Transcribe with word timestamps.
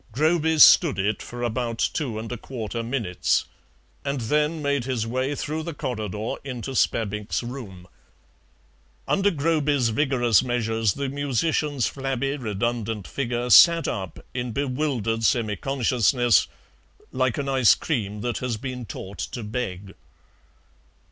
Groby 0.11 0.57
stood 0.57 0.97
it 0.97 1.21
for 1.21 1.43
about 1.43 1.77
two 1.77 2.17
and 2.17 2.31
a 2.31 2.35
quarter 2.35 2.81
minutes, 2.81 3.45
and 4.03 4.19
then 4.19 4.59
made 4.59 4.85
his 4.85 5.05
way 5.05 5.35
through 5.35 5.61
the 5.61 5.75
corridor 5.75 6.37
into 6.43 6.71
Spabbink's 6.73 7.43
room. 7.43 7.87
Under 9.07 9.29
Groby's 9.29 9.89
vigorous 9.89 10.41
measures 10.41 10.95
the 10.95 11.07
musician's 11.07 11.85
flabby, 11.85 12.35
redundant 12.35 13.05
figure 13.07 13.51
sat 13.51 13.87
up 13.87 14.17
in 14.33 14.53
bewildered 14.53 15.23
semi 15.23 15.55
consciousness 15.55 16.47
like 17.11 17.37
an 17.37 17.47
ice 17.47 17.75
cream 17.75 18.21
that 18.21 18.39
has 18.39 18.57
been 18.57 18.87
taught 18.87 19.19
to 19.19 19.43
beg. 19.43 19.93